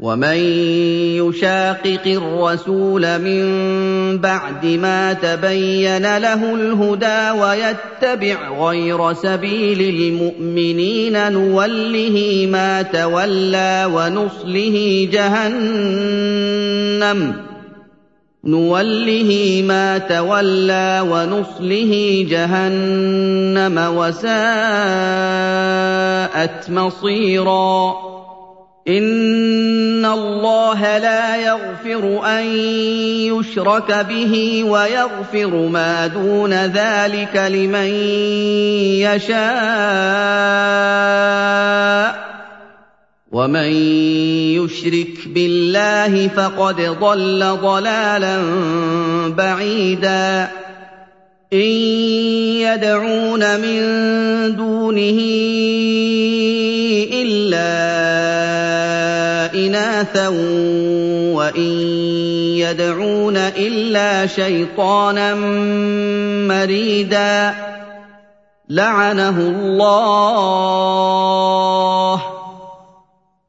ومن 0.00 0.36
يشاقق 1.22 2.06
الرسول 2.06 3.18
من 3.18 3.44
بعد 4.18 4.66
ما 4.66 5.12
تبين 5.12 6.18
له 6.18 6.54
الهدى 6.54 7.30
ويتبع 7.40 8.66
غير 8.68 9.12
سبيل 9.12 9.80
المؤمنين 9.80 11.32
نوله 11.32 12.48
ما 12.50 12.82
تولى 12.82 13.90
ونصله 13.94 15.08
جهنم 15.12 16.34
نوله 18.44 19.62
ما 19.68 19.98
تولى 19.98 21.04
ونصله 21.10 22.26
جهنم 22.30 23.96
وساءت 23.96 24.30
مصيرا 26.70 27.94
ان 30.04 30.10
الله 30.10 30.98
لا 30.98 31.36
يغفر 31.36 32.20
ان 32.38 32.44
يشرك 33.32 34.06
به 34.08 34.64
ويغفر 34.64 35.68
ما 35.68 36.06
دون 36.06 36.52
ذلك 36.52 37.36
لمن 37.36 37.94
يشاء 39.00 39.44
ومن 43.32 43.72
يشرك 44.60 45.28
بالله 45.28 46.28
فقد 46.28 46.80
ضل 47.00 47.56
ضلالا 47.62 48.38
بعيدا 49.28 50.48
ان 51.52 51.58
يدعون 52.60 53.60
من 53.60 53.80
دونه 54.56 55.20
إِنَاثًا 60.04 60.28
وَإِن 61.34 61.70
يَدْعُونَ 62.60 63.36
إِلَّا 63.36 64.26
شَيْطَانًا 64.26 65.34
مَّرِيدًا 66.48 67.54
لَّعَنَهُ 68.68 69.38
اللَّهُ 69.40 69.82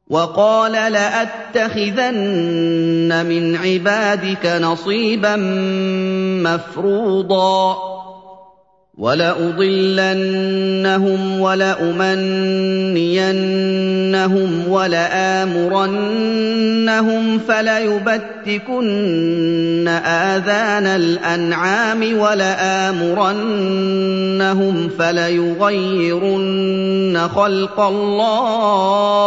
وَقَالَ 0.08 0.72
لَأَتَّخِذَنَّ 0.92 2.16
مِنْ 3.26 3.56
عِبَادِكَ 3.56 4.46
نَصِيبًا 4.46 5.36
مَّفْرُوضًا 6.42 7.76
ولأضلنهم 8.98 10.20
ولأمنينهم 11.40 12.18
ولآمرنهم 14.68 15.78
فليبتكن 17.38 18.88
آذان 20.04 20.86
الأنعام 20.86 22.18
ولآمرنهم 22.18 23.28
فليغيرن 24.98 26.48
خلق 27.34 27.80
الله 27.80 29.26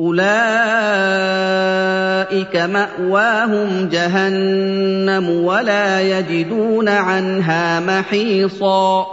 أُولَٰئِكَ 0.00 0.26
مَأْوَاهُمْ 2.56 3.88
جَهَنَّمُ 3.88 5.30
وَلَا 5.30 6.00
يَجِدُونَ 6.00 6.88
عَنْهَا 6.88 7.80
مَحِيصًا 7.80 9.06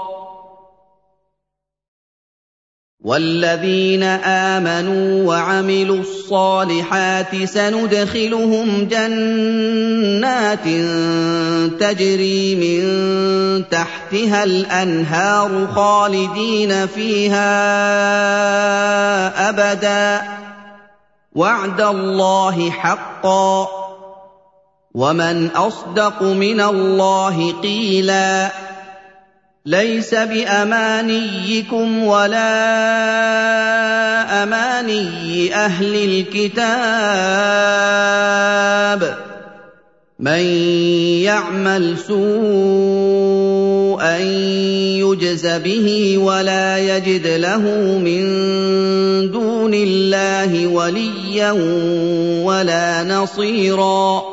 وَالَّذِينَ 3.03 4.03
آمَنُوا 4.03 5.23
وَعَمِلُوا 5.27 5.99
الصَّالِحَاتِ 5.99 7.35
سَنُدْخِلُهُمْ 7.45 8.87
جَنَّاتٍ 8.91 10.67
تَجْرِي 11.79 12.55
مِن 12.55 12.83
تَحْتِهَا 13.71 14.43
الْأَنْهَارُ 14.43 15.67
خَالِدِينَ 15.67 16.87
فِيهَا 16.87 17.49
أَبَدًا 19.49 20.17
ۖ 20.39 20.42
وَعْدَ 21.35 21.81
اللَّهِ 21.81 22.71
حَقًّا 22.71 23.63
ۚ 23.65 23.69
وَمَنْ 24.93 25.49
أَصْدَقُ 25.55 26.23
مِنَ 26.23 26.61
اللَّهِ 26.61 27.51
قِيلًا 27.61 28.51
لَيْسَ 29.65 30.15
بِأَمَانِيِّكُمْ 30.15 32.03
وَلَا 32.03 32.53
أَمَانِيِّ 34.43 35.55
أَهْلِ 35.55 35.95
الْكِتَابِ 35.95 36.63
ۗ 39.01 39.15
مَن 40.19 40.43
يَعْمَلْ 41.25 41.97
سُوءًا 41.97 43.22
يُجْزَ 44.99 45.47
بِهِ 45.47 46.17
وَلَا 46.17 46.77
يَجِدْ 46.77 47.27
لَهُ 47.27 47.63
مِن 47.99 48.23
دُونِ 49.31 49.73
اللَّهِ 49.73 50.67
وَلِيًّا 50.67 51.51
وَلَا 52.43 53.03
نَصِيرًا 53.03 54.32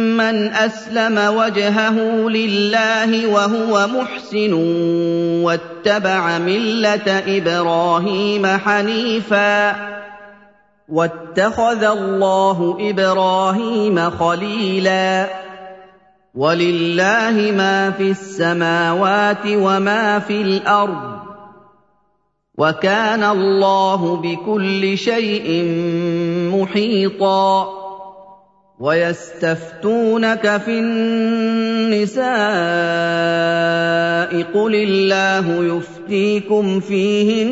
أَسْلَمَ 0.65 1.17
وَجْهَهُ 1.37 2.29
لِلَّهِ 2.29 3.27
وَهُوَ 3.27 3.87
مُحْسِنٌ 3.87 4.53
وَاتَّبَعَ 5.43 6.37
مِلَّةَ 6.37 7.07
إِبْرَاهِيمَ 7.37 8.47
حَنِيفًا 8.47 9.71
ۗ 9.71 9.75
وَاتَّخَذَ 10.89 11.83
اللَّهُ 11.83 12.77
إِبْرَاهِيمَ 12.89 14.09
خَلِيلًا 14.09 15.29
وَلِلَّهِ 16.35 17.51
مَا 17.57 17.91
فِي 17.91 18.11
السَّمَاوَاتِ 18.11 19.45
وَمَا 19.47 20.19
فِي 20.19 20.41
الْأَرْضِ 20.41 21.19
وَكَانَ 22.57 23.23
اللَّهُ 23.23 24.15
بِكُلِّ 24.15 24.97
شَيْءٍ 24.97 25.63
مُّحِيطًا 26.55 27.80
وَيَسْتَفْتُونَكَ 28.81 30.57
فِي 30.65 30.79
النِّسَاءِ 30.79 32.31
ۖ 34.41 34.45
قُلِ 34.53 34.75
اللَّهُ 34.75 35.65
يُفْتِيكُمْ 35.77 36.79
فِيهِنَّ 36.79 37.51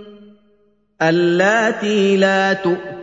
اللَّاتِي 1.01 2.17
لَا 2.17 2.53
تُؤْتُونَهُنَّ 2.53 2.93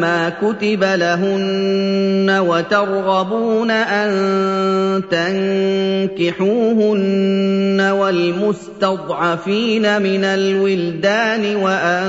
مَا 0.00 0.28
كُتِبَ 0.40 0.84
لَهُنَّ 0.84 2.38
وَتَرْغَبُونَ 2.48 3.70
أَن 3.70 4.10
تَنكِحُوهُنَّ 6.16 6.80
وَالْمُسْتَضْعَفِينَ 8.00 8.82
مِنَ 10.02 10.24
الْوِلْدَانِ 10.24 11.56
وَأَن 11.56 12.04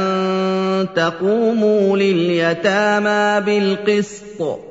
تَقُومُوا 0.95 1.97
لِلْيَتَامَىٰ 1.97 3.41
بِالْقِسْطِ 3.45 4.41
ۚ 4.41 4.70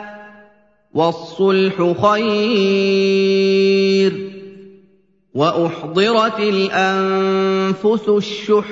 وَالصُّلْحُ 0.93 1.75
خَيْرٌ 2.03 4.11
ۗ 4.11 4.15
وَأُحْضِرَتِ 5.33 6.39
الْأَنفُسُ 6.39 8.09
الشُّحَّ 8.09 8.67
ۚ 8.67 8.71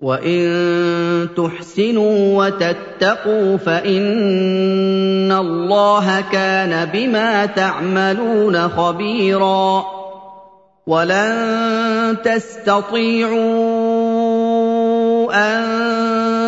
وَإِن 0.00 1.28
تُحْسِنُوا 1.36 2.44
وَتَتَّقُوا 2.44 3.56
فَإِنَّ 3.56 5.32
اللَّهَ 5.32 6.20
كَانَ 6.32 6.84
بِمَا 6.92 7.46
تَعْمَلُونَ 7.46 8.68
خَبِيرًا 8.68 9.84
وَلَن 10.86 12.16
تَسْتَطِيعُوا 12.24 13.38
أَن 15.32 16.07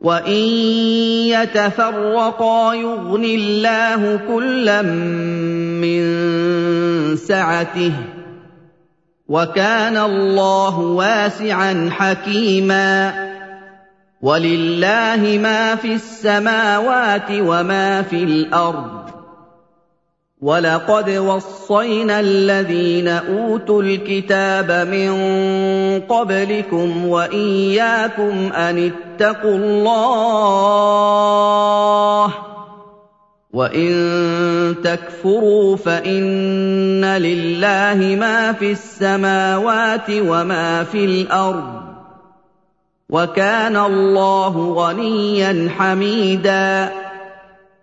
وَإِن 0.00 0.42
يَتَفَرَّقَا 1.34 2.74
يُغْنِ 2.74 3.24
اللَّهُ 3.24 4.20
كُلًّا 4.28 4.82
مِّن 5.82 6.02
سَعَتِهِ 7.16 7.90
ۚ 7.90 8.04
وَكَانَ 9.28 9.96
اللَّهُ 9.96 10.78
وَاسِعًا 10.78 11.90
حَكِيمًا 11.92 13.14
وَلِلَّهِ 14.22 15.38
مَا 15.42 15.74
فِي 15.74 15.94
السَّمَاوَاتِ 15.94 17.30
وَمَا 17.30 18.02
فِي 18.02 18.16
الْأَرْضِ 18.24 18.97
وَلَقَدْ 20.42 21.10
وَصَّيْنَا 21.10 22.20
الَّذِينَ 22.20 23.08
أُوتُوا 23.08 23.82
الْكِتَابَ 23.82 24.70
مِن 24.86 25.10
قَبْلِكُمْ 26.08 27.06
وَإِيَّاكُمْ 27.06 28.52
أَنِ 28.54 28.92
اتَّقُوا 28.92 29.56
اللَّهَ 29.58 29.98
ۚ 32.28 32.32
وَإِن 33.52 34.74
تَكْفُرُوا 34.84 35.76
فَإِنَّ 35.76 37.04
لِلَّهِ 37.04 38.16
مَا 38.20 38.52
فِي 38.52 38.70
السَّمَاوَاتِ 38.72 40.10
وَمَا 40.10 40.84
فِي 40.84 41.04
الْأَرْضِ 41.04 41.64
ۚ 41.82 41.82
وَكَانَ 43.10 43.76
اللَّهُ 43.76 44.72
غَنِيًّا 44.74 45.70
حَمِيدًا 45.78 47.07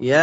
يَا 0.00 0.16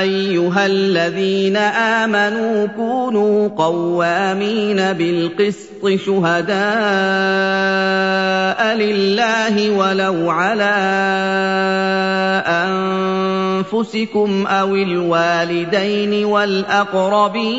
أَيُّهَا 0.00 0.66
الَّذِينَ 0.66 1.56
آمَنُوا 1.56 2.66
كُونُوا 2.66 3.48
قَوَّامِينَ 3.48 4.92
بِالْقِسْطِ 4.92 5.88
شُهَدَاءَ 5.94 6.64
لِلَّهِ 8.76 9.70
وَلَوْ 9.70 10.30
عَلَىٰ 10.30 10.74
أَنفُسِكُمْ 12.46 14.46
أَوِ 14.46 14.74
الْوَالِدَيْنِ 14.74 16.24
وَالْأَقْرَبِينَ 16.24 17.54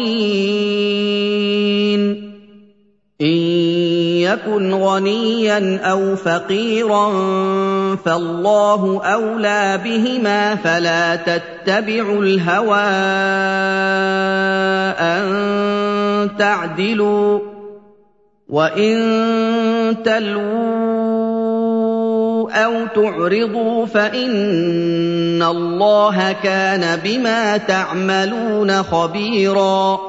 يَكُنْ 4.25 4.73
غَنِيًّا 4.73 5.79
أَوْ 5.91 6.15
فَقِيرًا 6.15 7.07
فَاللَّهُ 8.05 9.01
أَوْلَىٰ 9.03 9.79
بِهِمَا 9.83 10.55
فَلَا 10.55 11.15
تَتَّبِعُوا 11.15 12.21
الْهَوَىٰ 12.21 12.89
أَن 14.99 15.25
تَعْدِلُوا 16.39 17.39
ۚ 17.39 17.41
وَإِن 18.49 18.95
تَلْوُوا 20.05 21.45
أَوْ 22.65 22.73
تُعْرِضُوا 22.95 23.85
فَإِنَّ 23.85 25.43
اللَّهَ 25.43 26.31
كَانَ 26.43 26.99
بِمَا 27.03 27.57
تَعْمَلُونَ 27.57 28.83
خَبِيرًا 28.83 29.99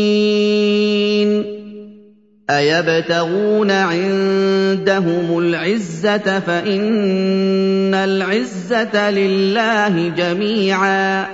أَيَبْتَغُونَ 2.57 3.71
عِندَهُمُ 3.71 5.39
الْعِزَّةَ 5.39 6.39
فَإِنَّ 6.39 7.93
الْعِزَّةَ 7.93 9.09
لِلَّهِ 9.09 10.09
جَمِيعًا. 10.09 11.25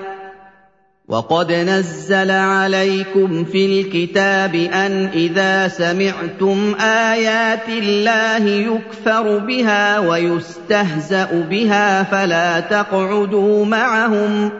وَقَدْ 1.08 1.52
نَزَّلَ 1.52 2.32
عَلَيْكُمْ 2.32 3.44
فِي 3.44 3.66
الْكِتَابِ 3.66 4.56
أَنْ 4.56 5.10
إِذَا 5.14 5.68
سَمِعْتُمْ 5.68 6.76
آيَاتِ 6.82 7.70
اللَّهِ 7.70 8.44
يُكْفَرُ 8.46 9.38
بِهَا 9.38 10.00
وَيُسْتَهْزَأُ 10.00 11.46
بِهَا 11.50 12.04
فَلَا 12.04 12.60
تَقْعُدُوا 12.60 13.66
مَعَهُمْ 13.66 14.52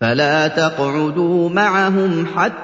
فلا 0.00 0.48
تقعدوا 0.48 1.48
معهم 1.48 2.26
حتى 2.36 2.63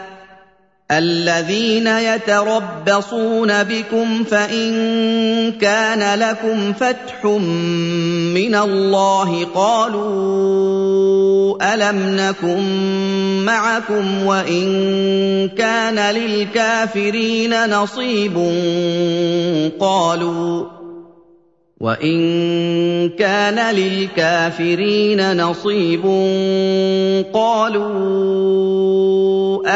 الَّذِينَ 0.91 1.87
يَتَرَبَّصُونَ 1.87 3.63
بِكُمْ 3.63 4.23
فَإِن 4.23 4.71
كَانَ 5.51 6.19
لَكُمْ 6.19 6.73
فَتْحٌ 6.73 7.25
مِّنَ 8.35 8.55
اللَّهِ 8.55 9.45
قَالُوا 9.55 10.83
أَلَمْ 11.73 12.15
نَكُن 12.15 12.61
مَّعَكُمْ 13.45 14.25
وَإِن 14.25 14.65
كَانَ 15.57 16.15
لِلْكَافِرِينَ 16.15 17.69
نَصِيبٌ 17.69 18.35
قَالُوا 19.79 20.80
وَإِن 21.81 23.09
كَانَ 23.17 23.75
لِلْكَافِرِينَ 23.75 25.37
نَصِيبٌ 25.37 26.05
قَالُوا 27.33 28.81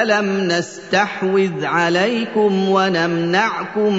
أَلَمْ 0.01 0.47
نَسْتَحْوِذْ 0.47 1.65
عَلَيْكُمْ 1.65 2.69
وَنَمْنَعْكُم 2.69 3.93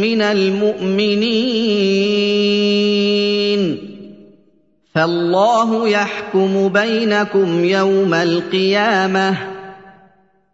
مِّنَ 0.00 0.22
الْمُؤْمِنِينَ 0.22 1.40
فَاللَّهُ 4.94 5.88
يَحْكُمُ 5.88 6.68
بَيْنَكُمْ 6.68 7.64
يَوْمَ 7.64 8.14
الْقِيَامَةِ 8.14 9.59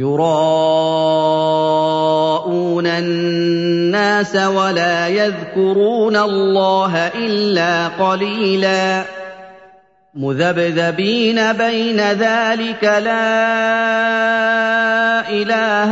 يُرَاءُونَ 0.00 1.20
الناس 2.86 4.36
ولا 4.36 5.08
يذكرون 5.08 6.16
الله 6.16 6.96
إلا 6.96 7.88
قليلا. 7.88 9.04
مذبذبين 10.14 11.52
بين 11.52 12.00
ذلك 12.00 12.84
لا 12.84 13.48
إله 15.28 15.90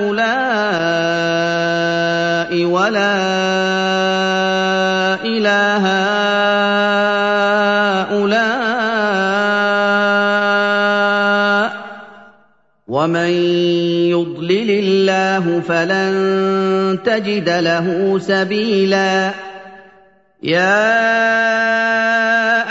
هؤلاء 0.00 2.64
ولا 2.64 3.69
ومن 13.00 13.30
يضلل 14.12 14.70
الله 14.70 15.60
فلن 15.68 16.98
تجد 17.04 17.48
له 17.48 18.18
سبيلا 18.18 19.30
يا 20.42 20.84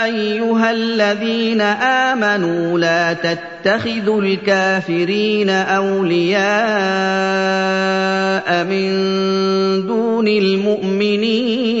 ايها 0.04 0.70
الذين 0.70 1.60
امنوا 1.60 2.78
لا 2.78 3.12
تتخذوا 3.12 4.22
الكافرين 4.22 5.50
اولياء 5.50 6.50
من 8.64 8.90
دون 9.86 10.28
المؤمنين 10.28 11.80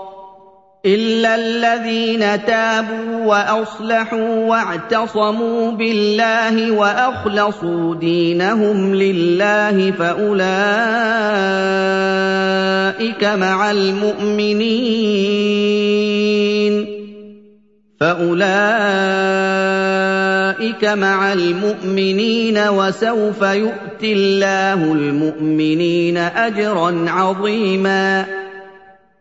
الا 0.85 1.35
الذين 1.35 2.45
تابوا 2.45 3.25
واصلحوا 3.25 4.45
واعتصموا 4.45 5.71
بالله 5.71 6.71
واخلصوا 6.71 7.95
دينهم 7.95 8.95
لله 8.95 9.91
فاولئك 9.91 10.43
مع 13.23 13.71
المؤمنين 13.71 14.71
فاولئك 17.99 18.45
مع 20.85 21.33
المؤمنين 21.33 22.57
وسوف 22.57 23.41
يؤتي 23.41 24.13
الله 24.13 24.93
المؤمنين 24.93 26.17
اجرا 26.17 27.05
عظيما 27.07 28.40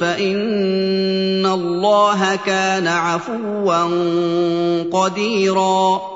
فإن 0.00 1.46
الله 1.46 2.36
كان 2.36 2.86
عفوا 2.86 3.82
قديرا 4.92 6.15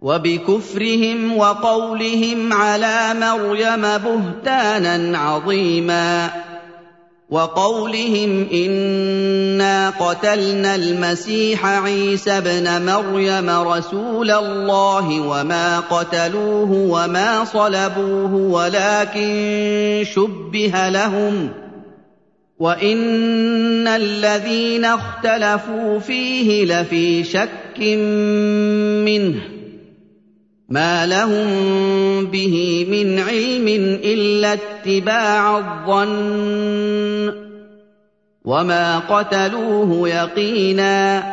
وبكفرهم 0.00 1.36
وقولهم 1.36 2.52
على 2.52 3.14
مريم 3.20 3.82
بهتانا 3.82 5.18
عظيما 5.18 6.30
وقولهم 7.30 8.46
إنا 8.52 9.90
قتلنا 9.90 10.74
المسيح 10.74 11.66
عيسى 11.66 12.30
ابن 12.30 12.86
مريم 12.86 13.50
رسول 13.50 14.30
الله 14.30 15.20
وما 15.20 15.80
قتلوه 15.80 16.72
وما 16.72 17.44
صلبوه 17.44 18.34
ولكن 18.34 20.04
شبه 20.14 20.88
لهم 20.88 21.48
وإن 22.58 23.88
الذين 23.88 24.84
اختلفوا 24.84 25.98
فيه 25.98 26.64
لفي 26.64 27.24
شك 27.24 27.80
منه 29.04 29.55
مَا 30.68 31.06
لَهُم 31.06 31.46
بِهِ 32.26 32.86
مِنْ 32.90 33.18
عِلْمٍ 33.18 33.66
إِلَّا 34.04 34.52
اتِّبَاعَ 34.52 35.58
الظَّنِّ 35.58 37.30
ۚ 37.30 37.34
وَمَا 38.44 38.98
قَتَلُوهُ 38.98 40.08
يَقِينًا 40.08 41.20
ۚ 41.20 41.24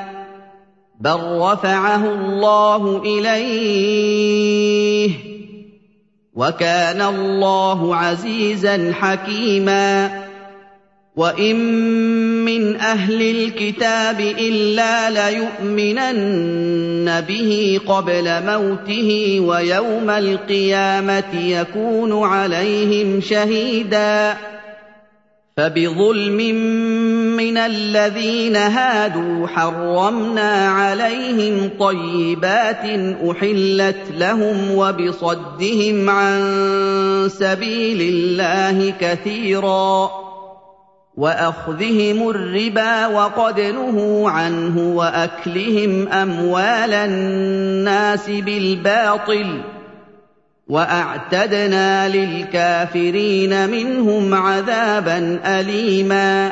بَل 1.01 1.19
رَّفَعَهُ 1.41 2.14
اللَّهُ 2.14 3.01
إِلَيْهِ 3.05 4.30
ۚ 5.10 5.14
وَكَانَ 6.34 7.01
اللَّهُ 7.01 7.95
عَزِيزًا 7.95 8.93
حَكِيمًا 8.93 10.23
وَإِن 11.15 11.56
مِّنْ 12.45 12.76
أَهْلِ 12.76 13.22
الْكِتَابِ 13.22 14.19
إِلَّا 14.19 15.10
لَيُؤْمِنَنَّ 15.30 17.06
بِهِ 17.27 17.80
قَبْلَ 17.88 18.26
مَوْتِهِ 18.45 19.40
وَيَوْمَ 19.40 20.10
الْقِيَامَةِ 20.10 21.34
يَكُونُ 21.34 22.23
عَلَيْهِمْ 22.23 23.22
شَهِيدًا 23.22 24.38
فَبِظُلْمٍ 25.57 26.38
مِّنَ 27.38 27.57
الَّذِينَ 27.57 28.56
هَادُوا 28.56 29.48
حَرَّمْنَا 29.48 30.68
عَلَيْهِمْ 30.69 31.69
طَيِّبَاتٍ 31.80 32.85
أُحِلَّتْ 33.30 34.02
لَهُمْ 34.18 34.72
وَبِصَدِّهِمْ 34.72 36.10
عَن 36.10 36.41
سَبِيلِ 37.30 38.02
اللَّهِ 38.02 38.94
كَثِيرًا 38.99 40.23
واخذهم 41.18 42.30
الربا 42.30 43.07
وقد 43.07 43.60
نهوا 43.60 44.30
عنه 44.30 44.95
واكلهم 44.95 46.07
اموال 46.07 46.94
الناس 46.94 48.30
بالباطل 48.30 49.61
واعتدنا 50.68 52.10
للكافرين 52.10 53.69
منهم 53.69 54.34
عذابا 54.34 55.40
اليما 55.45 56.52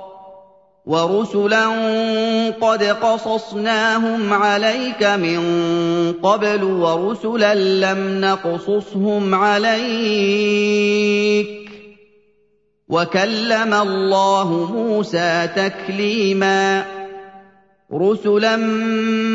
ورسلا 0.85 1.67
قد 2.61 2.83
قصصناهم 2.83 4.33
عليك 4.33 5.03
من 5.03 5.41
قبل 6.23 6.63
ورسلا 6.63 7.55
لم 7.55 8.21
نقصصهم 8.21 9.35
عليك 9.35 10.51
وكلم 12.89 13.73
الله 13.73 14.71
موسى 14.73 15.49
تكليما 15.55 16.85
رسلا 17.93 18.57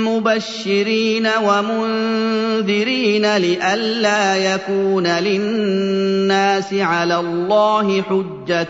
مبشرين 0.03 1.29
ومنذرين 1.45 3.37
لئلا 3.37 4.55
يكون 4.55 5.07
للناس 5.07 6.75
على 6.75 7.17
الله 7.17 8.03
حجه 8.03 8.69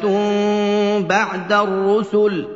بعد 1.01 1.53
الرسل 1.53 2.56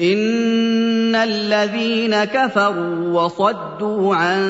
ان 0.00 1.14
الذين 1.14 2.24
كفروا 2.24 3.22
وصدوا 3.22 4.14
عن 4.14 4.40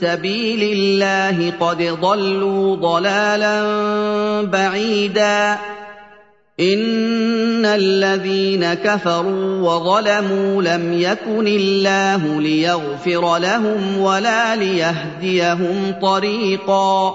سبيل 0.00 0.62
الله 0.62 1.52
قد 1.60 1.82
ضلوا 1.82 2.76
ضلالا 2.76 3.62
بعيدا 4.42 5.58
ان 6.60 7.64
الذين 7.64 8.74
كفروا 8.74 9.60
وظلموا 9.60 10.62
لم 10.62 10.92
يكن 11.00 11.46
الله 11.46 12.40
ليغفر 12.40 13.38
لهم 13.38 13.98
ولا 13.98 14.56
ليهديهم 14.56 15.94
طريقا 16.02 17.14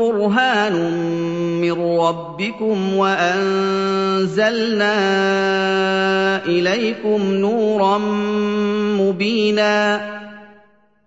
برهان 0.00 0.74
من 1.60 1.98
ربكم 2.00 2.94
وأنزلنا 2.96 4.94
إليكم 6.44 7.34
نورا 7.34 7.98
مبينا 8.98 10.00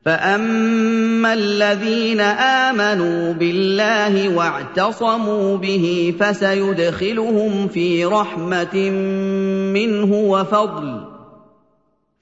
فأما 0.06 1.34
الذين 1.34 2.22
آمنوا 2.22 3.34
بالله 3.34 4.36
واعتصموا 4.36 5.58
به 5.58 6.14
فسيدخلهم 6.20 7.68
في 7.68 8.06
رحمة 8.06 8.90
منه 9.74 10.14
وفضل 10.16 11.13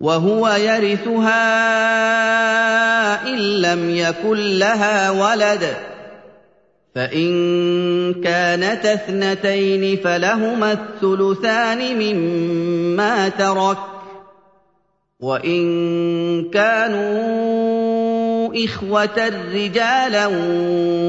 وهو 0.00 0.48
يرثها 0.48 1.38
إن 3.28 3.38
لم 3.38 3.96
يكن 3.96 4.58
لها 4.58 5.10
ولد. 5.10 5.76
فإن 6.94 8.14
كانت 8.14 8.86
اثنتين 8.86 9.96
فلهما 10.04 10.72
الثلثان 10.72 11.98
مما 11.98 13.28
ترك. 13.28 13.78
وإن 15.20 16.50
كانوا 16.50 17.98
إخوة 18.64 19.32
رجالا 19.54 20.26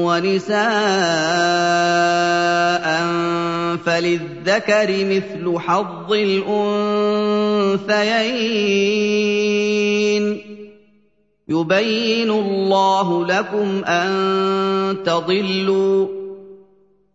ونساء 0.04 0.60
فللذكر 3.76 5.04
مثل 5.04 5.58
حظ 5.58 6.12
الأنثيين 6.12 6.70
يبين 11.48 12.30
الله 12.30 13.26
لكم 13.26 13.84
أن 13.84 15.02
تضلوا 15.04 16.20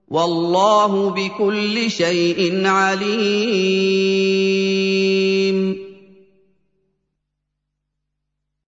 والله 0.08 1.10
بكل 1.10 1.92
شيء 1.92 2.68
عليم 2.68 4.26